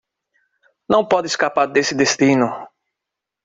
[0.89, 2.49] Não pode escapar desse destino